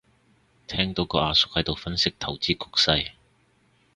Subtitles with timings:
[0.65, 3.11] 聽到個阿叔喺度分析投資局勢